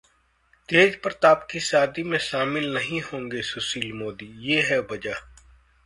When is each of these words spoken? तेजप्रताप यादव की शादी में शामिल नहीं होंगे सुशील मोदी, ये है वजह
तेजप्रताप 0.69 1.37
यादव 1.37 1.47
की 1.51 1.59
शादी 1.59 2.03
में 2.03 2.17
शामिल 2.19 2.73
नहीं 2.73 3.01
होंगे 3.01 3.41
सुशील 3.41 3.93
मोदी, 3.93 4.33
ये 4.51 4.61
है 4.61 4.79
वजह 4.79 5.15